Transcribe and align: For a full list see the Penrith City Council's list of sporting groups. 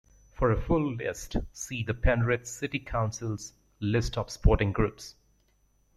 For 0.33 0.49
a 0.51 0.59
full 0.59 0.95
list 0.95 1.35
see 1.53 1.83
the 1.83 1.93
Penrith 1.93 2.47
City 2.47 2.79
Council's 2.79 3.53
list 3.79 4.17
of 4.17 4.31
sporting 4.31 4.71
groups. 4.71 5.13